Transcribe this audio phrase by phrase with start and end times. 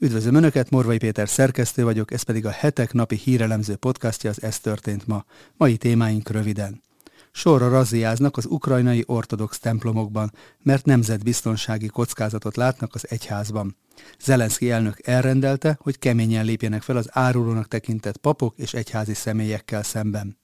[0.00, 4.60] Üdvözlöm Önöket, Morvai Péter szerkesztő vagyok, ez pedig a hetek napi hírelemző podcastja, az Ez
[4.60, 5.24] történt ma.
[5.56, 6.82] Mai témáink röviden.
[7.32, 10.32] Sorra razziáznak az ukrajnai ortodox templomokban,
[10.62, 13.76] mert nemzetbiztonsági kockázatot látnak az egyházban.
[14.20, 20.38] Zelenszky elnök elrendelte, hogy keményen lépjenek fel az árulónak tekintett papok és egyházi személyekkel szemben.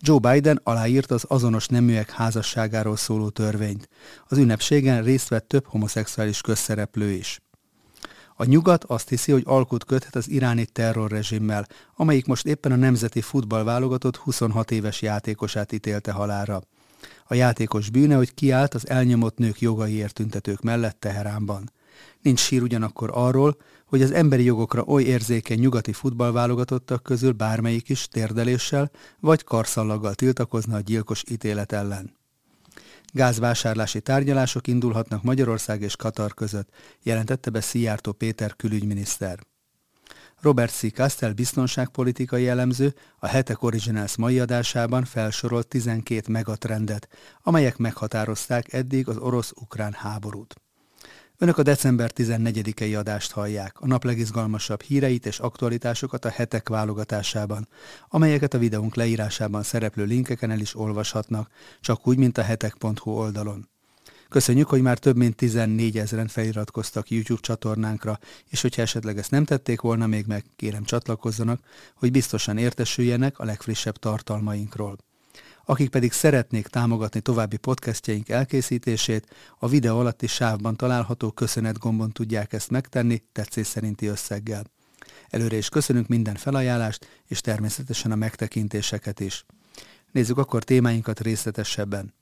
[0.00, 3.88] Joe Biden aláírt az azonos neműek házasságáról szóló törvényt.
[4.28, 7.40] Az ünnepségen részt vett több homoszexuális közszereplő is.
[8.42, 13.20] A nyugat azt hiszi, hogy alkut köthet az iráni terrorrezsimmel, amelyik most éppen a nemzeti
[13.20, 16.62] futballválogatott 26 éves játékosát ítélte halára.
[17.26, 21.70] A játékos bűne, hogy kiállt az elnyomott nők jogaiért tüntetők mellett Teheránban.
[22.22, 23.56] Nincs sír ugyanakkor arról,
[23.86, 28.90] hogy az emberi jogokra oly érzékeny nyugati futballválogatottak közül bármelyik is térdeléssel
[29.20, 32.20] vagy karszallaggal tiltakozna a gyilkos ítélet ellen.
[33.14, 36.68] Gázvásárlási tárgyalások indulhatnak Magyarország és Katar között,
[37.02, 39.38] jelentette be Szijjártó Péter külügyminiszter.
[40.40, 40.92] Robert C.
[40.92, 47.08] Castell biztonságpolitikai elemző a Hetek Originals mai adásában felsorolt 12 megatrendet,
[47.42, 50.54] amelyek meghatározták eddig az orosz-ukrán háborút.
[51.42, 57.68] Önök a december 14-i adást hallják, a nap legizgalmasabb híreit és aktualitásokat a hetek válogatásában,
[58.08, 63.68] amelyeket a videónk leírásában szereplő linkeken el is olvashatnak, csak úgy, mint a hetek.hu oldalon.
[64.28, 69.44] Köszönjük, hogy már több mint 14 ezeren feliratkoztak YouTube csatornánkra, és hogyha esetleg ezt nem
[69.44, 71.60] tették volna még meg, kérem csatlakozzanak,
[71.94, 74.96] hogy biztosan értesüljenek a legfrissebb tartalmainkról.
[75.64, 82.52] Akik pedig szeretnék támogatni további podcastjaink elkészítését, a videó alatti sávban található köszönet gombon tudják
[82.52, 84.64] ezt megtenni tetszés szerinti összeggel.
[85.28, 89.44] Előre is köszönünk minden felajánlást, és természetesen a megtekintéseket is.
[90.12, 92.14] Nézzük akkor témáinkat részletesebben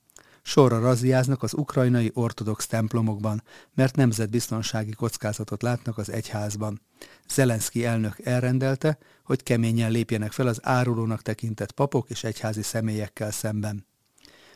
[0.51, 3.43] sorra razziáznak az ukrajnai ortodox templomokban,
[3.75, 6.81] mert nemzetbiztonsági kockázatot látnak az egyházban.
[7.29, 13.87] Zelenszky elnök elrendelte, hogy keményen lépjenek fel az árulónak tekintett papok és egyházi személyekkel szemben.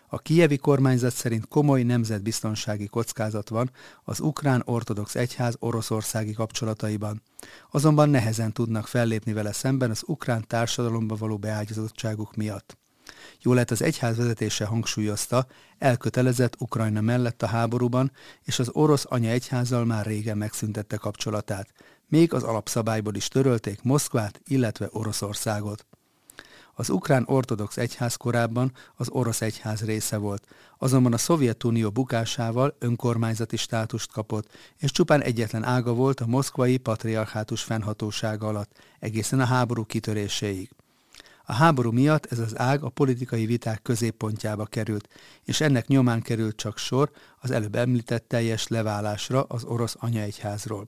[0.08, 3.70] A kijevi kormányzat szerint komoly nemzetbiztonsági kockázat van
[4.04, 7.22] az ukrán ortodox egyház oroszországi kapcsolataiban.
[7.70, 12.82] Azonban nehezen tudnak fellépni vele szemben az ukrán társadalomba való beágyazottságuk miatt.
[13.42, 15.46] Jól lehet az egyház vezetése hangsúlyozta,
[15.78, 18.12] elkötelezett Ukrajna mellett a háborúban,
[18.42, 21.68] és az orosz anya egyházzal már régen megszüntette kapcsolatát.
[22.08, 25.86] Még az alapszabályból is törölték Moszkvát, illetve Oroszországot.
[26.76, 30.46] Az ukrán ortodox egyház korábban az orosz egyház része volt,
[30.78, 34.48] azonban a Szovjetunió bukásával önkormányzati státust kapott,
[34.78, 40.70] és csupán egyetlen ága volt a moszkvai patriarchátus fennhatósága alatt, egészen a háború kitöréséig.
[41.46, 45.08] A háború miatt ez az ág a politikai viták középpontjába került,
[45.42, 47.10] és ennek nyomán került csak sor
[47.40, 50.86] az előbb említett teljes leválásra az orosz anyaegyházról.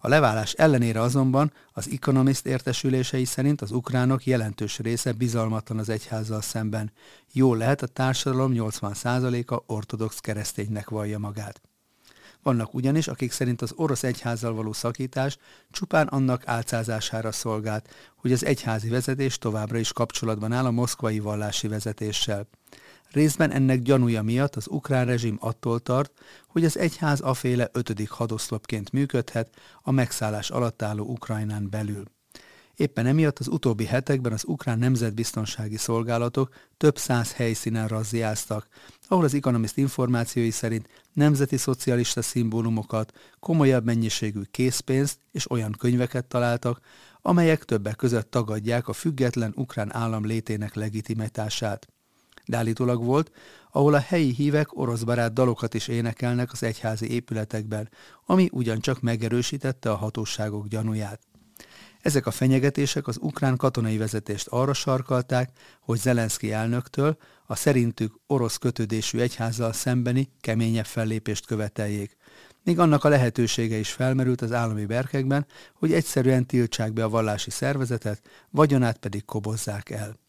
[0.00, 6.40] A leválás ellenére azonban az Economist értesülései szerint az ukránok jelentős része bizalmatlan az egyházzal
[6.40, 6.92] szemben.
[7.32, 11.60] Jól lehet a társadalom 80%-a ortodox kereszténynek vallja magát.
[12.44, 15.36] Vannak ugyanis, akik szerint az orosz egyházzal való szakítás
[15.70, 21.68] csupán annak álcázására szolgált, hogy az egyházi vezetés továbbra is kapcsolatban áll a moszkvai vallási
[21.68, 22.48] vezetéssel.
[23.10, 26.12] Részben ennek gyanúja miatt az ukrán rezsim attól tart,
[26.48, 29.50] hogy az egyház aféle ötödik hadoszlopként működhet
[29.82, 32.13] a megszállás alatt álló Ukrajnán belül.
[32.76, 38.68] Éppen emiatt az utóbbi hetekben az ukrán nemzetbiztonsági szolgálatok több száz helyszínen razziáztak,
[39.08, 46.80] ahol az Economist információi szerint nemzeti szocialista szimbólumokat, komolyabb mennyiségű készpénzt és olyan könyveket találtak,
[47.22, 51.88] amelyek többek között tagadják a független ukrán állam létének legitimitását.
[52.46, 53.30] De volt,
[53.70, 57.88] ahol a helyi hívek oroszbarát dalokat is énekelnek az egyházi épületekben,
[58.26, 61.20] ami ugyancsak megerősítette a hatóságok gyanúját.
[62.04, 65.50] Ezek a fenyegetések az ukrán katonai vezetést arra sarkalták,
[65.80, 67.16] hogy Zelenszky elnöktől
[67.46, 72.16] a szerintük orosz kötődésű egyházzal szembeni keményebb fellépést követeljék.
[72.62, 77.50] Még annak a lehetősége is felmerült az állami berkekben, hogy egyszerűen tiltsák be a vallási
[77.50, 80.23] szervezetet, vagyonát pedig kobozzák el.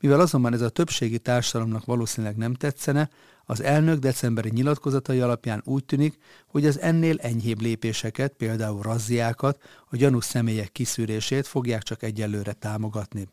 [0.00, 3.10] Mivel azonban ez a többségi társadalomnak valószínűleg nem tetszene,
[3.44, 9.96] az elnök decemberi nyilatkozatai alapján úgy tűnik, hogy az ennél enyhébb lépéseket, például razziákat, a
[9.96, 13.28] gyanús személyek kiszűrését fogják csak egyelőre támogatni.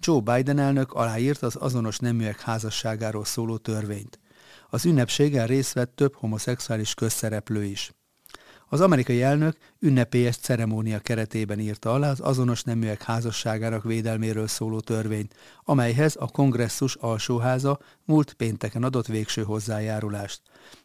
[0.00, 4.18] Joe Biden elnök aláírt az azonos neműek házasságáról szóló törvényt.
[4.70, 7.92] Az ünnepségen részt vett több homoszexuális közszereplő is.
[8.70, 15.34] Az amerikai elnök ünnepélyes ceremónia keretében írta alá az azonos neműek házasságának védelméről szóló törvényt,
[15.64, 20.40] amelyhez a kongresszus alsóháza múlt pénteken adott végső hozzájárulást.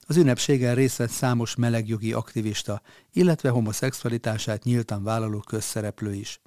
[0.08, 2.82] az ünnepségen részt vett számos melegjogi aktivista,
[3.14, 6.42] illetve homoszexualitását nyíltan vállaló közszereplő is.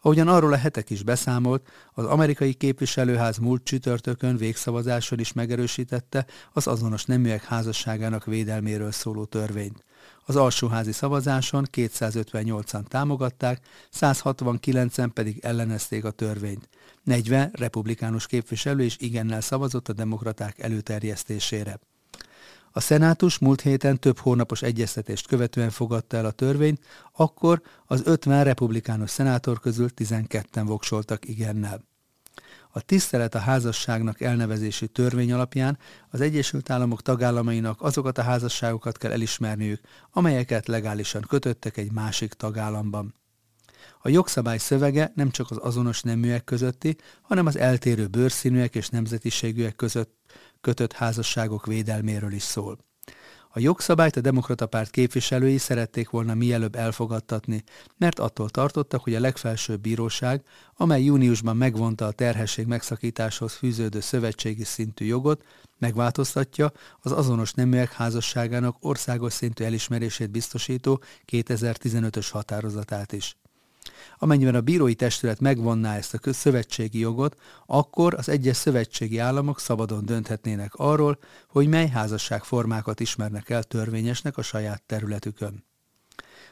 [0.00, 6.66] Ahogyan arról a hetek is beszámolt, az amerikai képviselőház múlt csütörtökön végszavazáson is megerősítette az
[6.66, 9.84] azonos neműek házasságának védelméről szóló törvényt.
[10.24, 13.60] Az alsóházi szavazáson 258-an támogatták,
[14.00, 16.68] 169-en pedig ellenezték a törvényt.
[17.02, 21.78] 40 republikánus képviselő is igennel szavazott a demokraták előterjesztésére.
[22.78, 28.44] A szenátus múlt héten több hónapos egyeztetést követően fogadta el a törvényt, akkor az 50
[28.44, 31.84] republikánus szenátor közül 12-en voksoltak igennel.
[32.70, 35.78] A tisztelet a házasságnak elnevezési törvény alapján
[36.10, 43.14] az Egyesült Államok tagállamainak azokat a házasságokat kell elismerniük, amelyeket legálisan kötöttek egy másik tagállamban.
[44.02, 49.76] A jogszabály szövege nem csak az azonos neműek közötti, hanem az eltérő bőrszínűek és nemzetiségűek
[49.76, 50.16] között
[50.60, 52.78] kötött házasságok védelméről is szól.
[53.50, 57.62] A jogszabályt a demokrata párt képviselői szerették volna mielőbb elfogadtatni,
[57.96, 60.42] mert attól tartottak, hogy a legfelsőbb bíróság,
[60.74, 65.44] amely júniusban megvonta a terhesség megszakításhoz fűződő szövetségi szintű jogot,
[65.78, 71.02] megváltoztatja az azonos neműek házasságának országos szintű elismerését biztosító
[71.32, 73.36] 2015-ös határozatát is.
[74.18, 77.36] Amennyiben a bírói testület megvonná ezt a szövetségi jogot,
[77.66, 81.18] akkor az egyes szövetségi államok szabadon dönthetnének arról,
[81.48, 85.66] hogy mely házasságformákat ismernek el törvényesnek a saját területükön.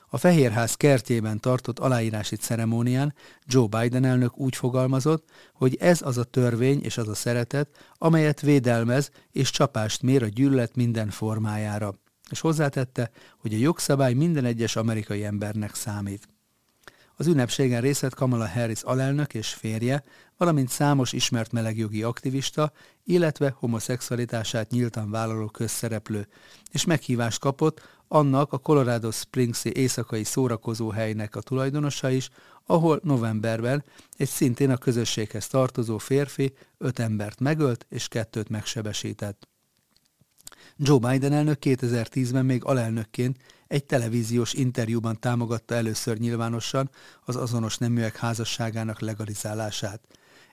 [0.09, 6.25] A Fehérház kertjében tartott aláírási ceremónián Joe Biden elnök úgy fogalmazott, hogy ez az a
[6.25, 11.95] törvény és az a szeretet, amelyet védelmez és csapást mér a gyűlölet minden formájára.
[12.31, 16.29] És hozzátette, hogy a jogszabály minden egyes amerikai embernek számít.
[17.19, 20.05] Az ünnepségen részt vett Kamala Harris alelnök és férje,
[20.37, 22.73] valamint számos ismert melegjogi aktivista,
[23.05, 26.29] illetve homoszexualitását nyíltan vállaló közszereplő,
[26.73, 32.29] és meghívást kapott annak a Colorado Springs-i éjszakai szórakozó helynek a tulajdonosa is,
[32.67, 33.85] ahol novemberben
[34.17, 39.49] egy szintén a közösséghez tartozó férfi öt embert megölt és kettőt megsebesített.
[40.77, 43.37] Joe Biden elnök 2010-ben még alelnökként
[43.69, 46.91] egy televíziós interjúban támogatta először nyilvánosan
[47.25, 50.01] az azonos neműek házasságának legalizálását.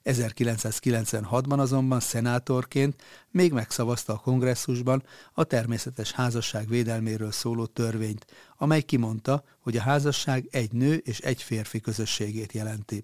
[0.03, 3.01] 1996-ban azonban szenátorként
[3.31, 8.25] még megszavazta a kongresszusban a természetes házasság védelméről szóló törvényt,
[8.57, 13.03] amely kimondta, hogy a házasság egy nő és egy férfi közösségét jelenti.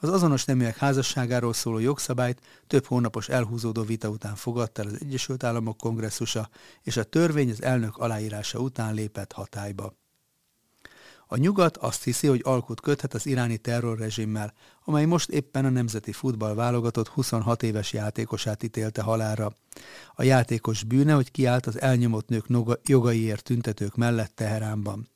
[0.00, 5.44] Az azonos neműek házasságáról szóló jogszabályt több hónapos elhúzódó vita után fogadta el az Egyesült
[5.44, 6.48] Államok kongresszusa,
[6.82, 9.94] és a törvény az elnök aláírása után lépett hatályba.
[11.26, 14.52] A nyugat azt hiszi, hogy alkut köthet az iráni terrorrezsimmel,
[14.84, 19.52] amely most éppen a nemzeti futball válogatott 26 éves játékosát ítélte halára.
[20.14, 22.46] A játékos bűne, hogy kiállt az elnyomott nők
[22.84, 25.08] jogaiért tüntetők mellett Teheránban.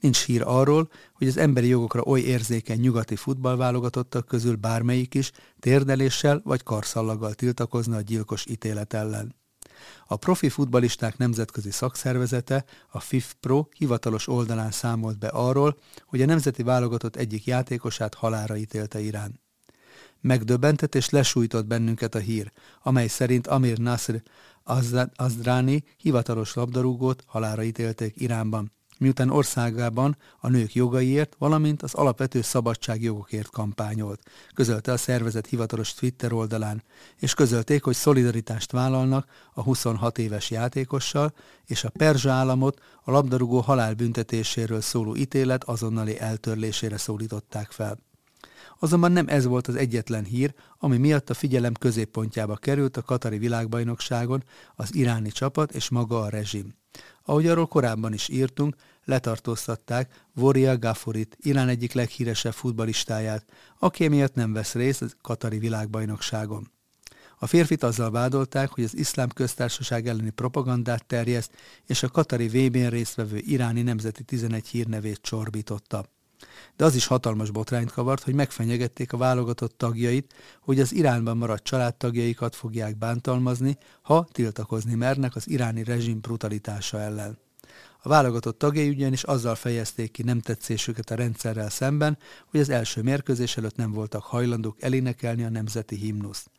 [0.00, 6.40] Nincs hír arról, hogy az emberi jogokra oly érzékeny nyugati futballválogatottak közül bármelyik is térdeléssel
[6.44, 9.38] vagy karszallaggal tiltakozna a gyilkos ítélet ellen.
[10.06, 16.62] A profi futbalisták nemzetközi szakszervezete, a FIFPro hivatalos oldalán számolt be arról, hogy a nemzeti
[16.62, 19.40] válogatott egyik játékosát halára ítélte Irán.
[20.20, 24.14] Megdöbbentett és lesújtott bennünket a hír, amely szerint Amir Nasr
[25.16, 33.50] Azdrani hivatalos labdarúgót halára ítélték Iránban, miután országában a nők jogaiért, valamint az alapvető szabadságjogokért
[33.50, 34.20] kampányolt,
[34.54, 36.82] közölte a szervezet hivatalos Twitter oldalán,
[37.16, 41.32] és közölték, hogy szolidaritást vállalnak a 26 éves játékossal,
[41.66, 47.98] és a perzsa államot a labdarúgó halálbüntetéséről szóló ítélet azonnali eltörlésére szólították fel.
[48.78, 53.38] Azonban nem ez volt az egyetlen hír, ami miatt a figyelem középpontjába került a Katari
[53.38, 54.44] világbajnokságon
[54.74, 56.74] az iráni csapat és maga a rezsim.
[57.24, 63.44] Ahogy arról korábban is írtunk, letartóztatták Voria Gafurit, Irán egyik leghíresebb futbalistáját,
[63.78, 66.70] aki miatt nem vesz részt a Katari világbajnokságon.
[67.42, 71.52] A férfit azzal vádolták, hogy az iszlám köztársaság elleni propagandát terjeszt,
[71.86, 76.04] és a Katari VB-n résztvevő iráni nemzeti 11 hírnevét csorbította.
[76.76, 81.64] De az is hatalmas botrányt kavart, hogy megfenyegették a válogatott tagjait, hogy az Iránban maradt
[81.64, 87.38] családtagjaikat fogják bántalmazni, ha tiltakozni mernek az iráni rezsim brutalitása ellen.
[88.02, 92.18] A válogatott tagjai ugyanis azzal fejezték ki nem tetszésüket a rendszerrel szemben,
[92.50, 96.50] hogy az első mérkőzés előtt nem voltak hajlandók elénekelni a nemzeti himnuszt.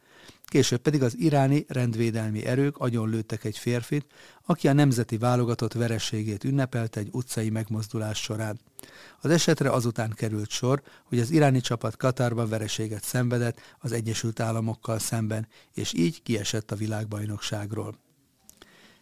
[0.46, 4.06] Később pedig az iráni rendvédelmi erők agyonlőttek egy férfit,
[4.46, 8.60] aki a nemzeti válogatott vereségét ünnepelte egy utcai megmozdulás során.
[9.22, 15.00] Az esetre azután került sor, hogy az iráni csapat Katarban vereséget szenvedett az Egyesült Államokkal
[15.00, 17.96] szemben, és így kiesett a világbajnokságról.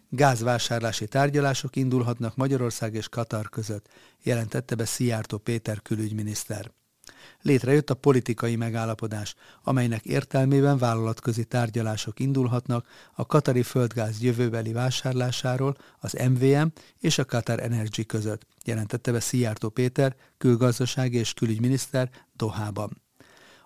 [0.10, 3.88] Gázvásárlási tárgyalások indulhatnak Magyarország és Katar között,
[4.24, 6.72] jelentette be Szijjártó Péter külügyminiszter
[7.42, 16.14] létrejött a politikai megállapodás, amelynek értelmében vállalatközi tárgyalások indulhatnak a katari földgáz jövőbeli vásárlásáról az
[16.30, 16.68] MVM
[17.00, 23.02] és a Qatar Energy között, jelentette be Szijjártó Péter, külgazdasági és külügyminiszter Dohában.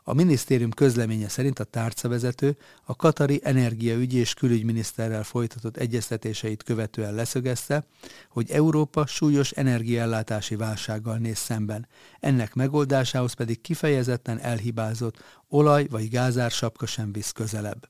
[0.05, 7.86] A minisztérium közleménye szerint a tárcavezető a Katari energiaügyi és külügyminiszterrel folytatott egyeztetéseit követően leszögezte,
[8.29, 11.88] hogy Európa súlyos energiaellátási válsággal néz szemben.
[12.19, 17.88] Ennek megoldásához pedig kifejezetten elhibázott olaj- vagy gázár sapka sem visz közelebb.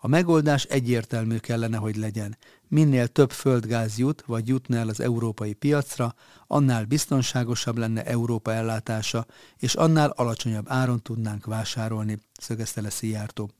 [0.00, 2.36] A megoldás egyértelmű kellene, hogy legyen.
[2.68, 6.14] Minél több földgáz jut, vagy jutna el az európai piacra,
[6.46, 9.26] annál biztonságosabb lenne Európa ellátása,
[9.58, 13.50] és annál alacsonyabb áron tudnánk vásárolni, szögezte le Szijjártó.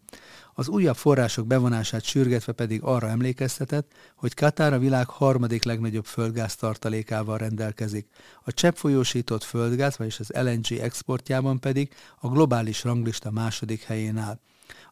[0.54, 6.56] Az újabb források bevonását sürgetve pedig arra emlékeztetett, hogy Katár a világ harmadik legnagyobb földgáz
[6.56, 8.08] tartalékával rendelkezik.
[8.44, 14.38] A cseppfolyósított földgáz, vagyis az LNG exportjában pedig a globális ranglista második helyén áll.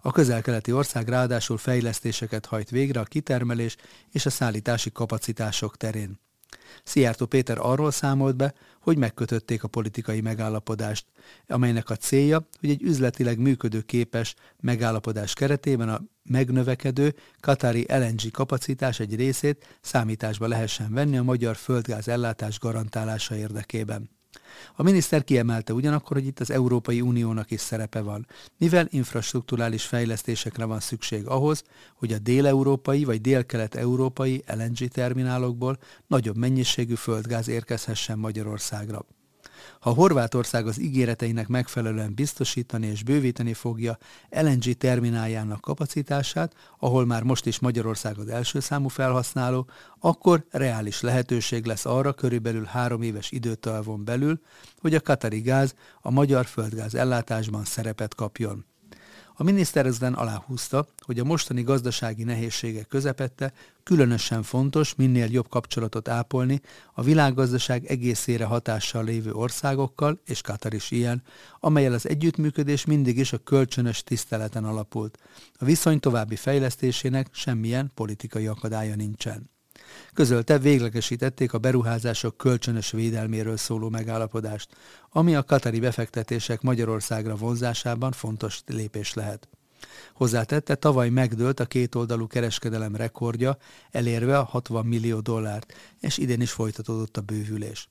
[0.07, 3.77] A közel-keleti ország ráadásul fejlesztéseket hajt végre a kitermelés
[4.13, 6.21] és a szállítási kapacitások terén.
[6.85, 11.07] Szijjártó Péter arról számolt be, hogy megkötötték a politikai megállapodást,
[11.47, 19.01] amelynek a célja, hogy egy üzletileg működő képes megállapodás keretében a megnövekedő katári LNG kapacitás
[19.01, 24.11] egy részét számításba lehessen venni a magyar földgáz ellátás garantálása érdekében.
[24.75, 28.27] A miniszter kiemelte ugyanakkor, hogy itt az Európai Uniónak is szerepe van,
[28.59, 31.65] mivel infrastruktúrális fejlesztésekre van szükség ahhoz,
[31.95, 39.05] hogy a déleurópai vagy délkelet-európai LNG terminálokból nagyobb mennyiségű földgáz érkezhessen Magyarországra.
[39.81, 43.99] Ha Horvátország az ígéreteinek megfelelően biztosítani és bővíteni fogja
[44.31, 49.67] LNG termináljának kapacitását, ahol már most is Magyarország az első számú felhasználó,
[50.01, 54.41] akkor reális lehetőség lesz arra körülbelül három éves időtávon belül,
[54.79, 58.65] hogy a katari gáz a magyar földgáz ellátásban szerepet kapjon.
[59.39, 63.53] A miniszter ezben aláhúzta, hogy a mostani gazdasági nehézségek közepette
[63.83, 66.61] különösen fontos minél jobb kapcsolatot ápolni
[66.95, 71.23] a világgazdaság egészére hatással lévő országokkal, és Katar is ilyen,
[71.61, 75.19] amelyel az együttműködés mindig is a kölcsönös tiszteleten alapult.
[75.59, 79.51] A viszony további fejlesztésének semmilyen politikai akadálya nincsen.
[80.17, 84.77] Közölte, véglegesítették a beruházások kölcsönös védelméről szóló megállapodást,
[85.11, 89.49] ami a katari befektetések Magyarországra vonzásában fontos lépés lehet.
[90.15, 93.57] Hozzátette, tavaly megdőlt a kétoldalú kereskedelem rekordja,
[93.91, 97.89] elérve a 60 millió dollárt, és idén is folytatódott a bővülés.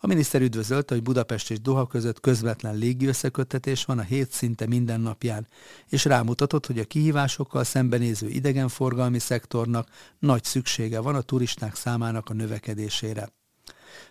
[0.00, 4.66] A miniszter üdvözölte, hogy Budapest és Doha között közvetlen légi összeköttetés van a hét szinte
[4.66, 5.46] minden napján,
[5.88, 9.88] és rámutatott, hogy a kihívásokkal szembenéző idegenforgalmi szektornak
[10.18, 13.28] nagy szüksége van a turisták számának a növekedésére.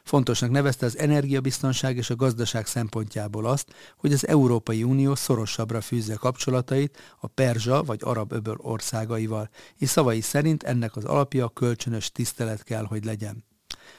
[0.04, 6.16] Fontosnak nevezte az energiabiztonság és a gazdaság szempontjából azt, hogy az Európai Unió szorosabbra fűzze
[6.16, 12.12] kapcsolatait a Perzsa vagy Arab öböl országaival, és szavai szerint ennek az alapja a kölcsönös
[12.12, 13.47] tisztelet kell, hogy legyen.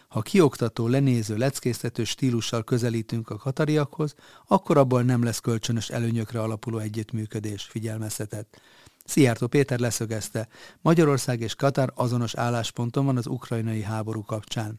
[0.09, 4.15] Ha kioktató, lenéző, leckésztető stílussal közelítünk a katariakhoz,
[4.47, 8.61] akkor abból nem lesz kölcsönös előnyökre alapuló együttműködés, figyelmeztetett.
[9.05, 10.49] Szijjártó Péter leszögezte,
[10.81, 14.79] Magyarország és Katar azonos állásponton van az ukrajnai háború kapcsán.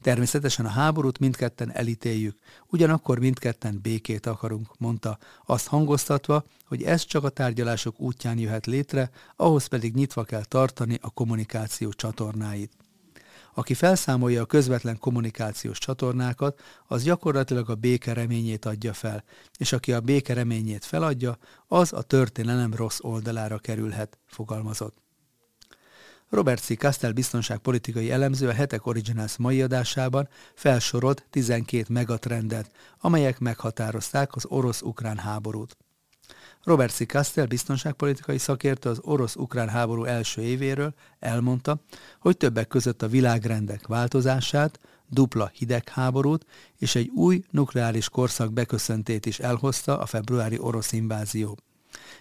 [0.00, 7.24] Természetesen a háborút mindketten elítéljük, ugyanakkor mindketten békét akarunk, mondta, azt hangoztatva, hogy ez csak
[7.24, 12.72] a tárgyalások útján jöhet létre, ahhoz pedig nyitva kell tartani a kommunikáció csatornáit.
[13.58, 19.24] Aki felszámolja a közvetlen kommunikációs csatornákat, az gyakorlatilag a béke reményét adja fel,
[19.56, 24.96] és aki a béke reményét feladja, az a történelem rossz oldalára kerülhet, fogalmazott.
[26.28, 26.76] Robert C.
[26.76, 35.18] Castell biztonságpolitikai elemző a Hetek Originals mai adásában felsorolt 12 megatrendet, amelyek meghatározták az orosz-ukrán
[35.18, 35.76] háborút.
[36.68, 37.06] Robert C.
[37.06, 41.80] Castell biztonságpolitikai szakértő az orosz-ukrán háború első évéről elmondta,
[42.20, 46.46] hogy többek között a világrendek változását, dupla hidegháborút
[46.78, 51.58] és egy új nukleáris korszak beköszöntét is elhozta a februári orosz invázió.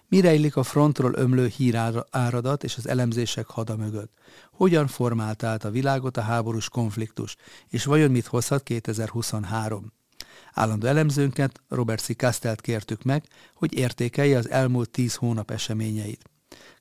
[0.08, 4.12] Mi rejlik a frontról ömlő híráradat és az elemzések hada mögött?
[4.52, 7.36] Hogyan formált át a világot a háborús konfliktus,
[7.70, 9.92] és vajon mit hozhat 2023?
[10.58, 12.16] Állandó elemzőnket, Robert C.
[12.16, 13.24] Castelt kértük meg,
[13.54, 16.30] hogy értékelje az elmúlt tíz hónap eseményeit.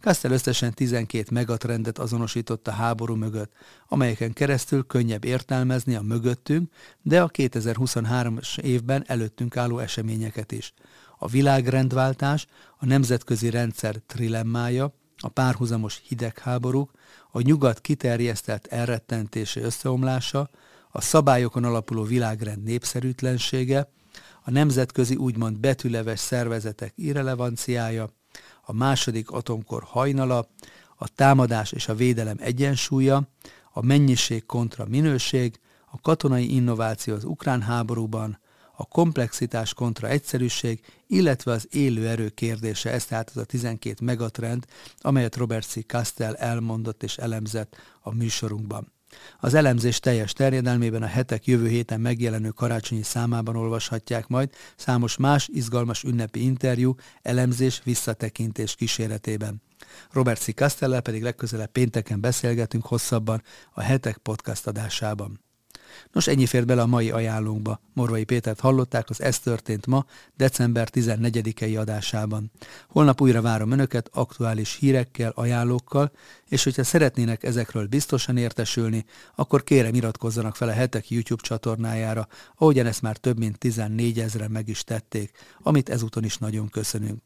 [0.01, 3.53] Castell összesen 12 megatrendet azonosított a háború mögött,
[3.89, 10.75] amelyeken keresztül könnyebb értelmezni a mögöttünk, de a 2023-as évben előttünk álló eseményeket is.
[11.19, 12.47] A világrendváltás,
[12.79, 16.91] a nemzetközi rendszer trilemmája, a párhuzamos hidegháborúk,
[17.31, 20.51] a nyugat kiterjesztett elrettentése összeomlása,
[20.97, 23.93] a szabályokon alapuló világrend népszerűtlensége,
[24.45, 28.09] a nemzetközi úgymond betűleves szervezetek irrelevanciája,
[28.63, 30.49] a második atomkor hajnala,
[30.97, 33.29] a támadás és a védelem egyensúlya,
[33.73, 35.61] a mennyiség kontra minőség,
[35.91, 38.39] a katonai innováció az ukrán háborúban,
[38.77, 44.65] a komplexitás kontra egyszerűség, illetve az élő erő kérdése, ez tehát az a 12 megatrend,
[44.99, 45.87] amelyet Robert C.
[45.87, 48.95] Castell elmondott és elemzett a műsorunkban.
[49.41, 55.49] Az elemzés teljes terjedelmében a hetek jövő héten megjelenő karácsonyi számában olvashatják majd számos más
[55.53, 59.63] izgalmas ünnepi interjú, elemzés, visszatekintés kíséretében.
[60.13, 60.55] Robert C.
[60.55, 63.43] Castellel pedig legközelebb pénteken beszélgetünk hosszabban
[63.73, 65.46] a hetek podcast adásában.
[66.13, 67.81] Nos, ennyi fért bele a mai ajánlónkba.
[67.93, 70.05] Morvai Pétert hallották az Ez történt ma,
[70.37, 72.51] december 14-i adásában.
[72.89, 76.13] Holnap újra várom Önöket aktuális hírekkel, ajánlókkal,
[76.49, 82.87] és hogyha szeretnének ezekről biztosan értesülni, akkor kérem iratkozzanak fel a hetek YouTube csatornájára, ahogyan
[82.87, 85.31] ezt már több mint 14 ezeren meg is tették,
[85.63, 87.23] amit ezúton is nagyon köszönünk.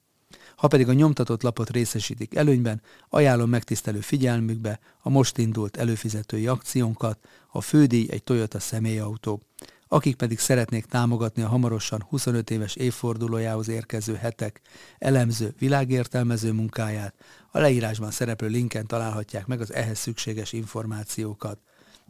[0.56, 7.18] Ha pedig a nyomtatott lapot részesítik előnyben, ajánlom megtisztelő figyelmükbe a most indult előfizetői akciónkat,
[7.48, 9.40] a fődíj egy Toyota személyautó.
[9.88, 14.60] Akik pedig szeretnék támogatni a hamarosan 25 éves évfordulójához érkező hetek
[14.98, 17.14] elemző, világértelmező munkáját,
[17.50, 21.58] a leírásban szereplő linken találhatják meg az ehhez szükséges információkat.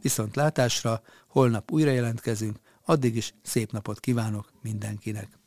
[0.01, 5.40] Viszont látásra, holnap újra jelentkezünk, addig is szép napot kívánok mindenkinek!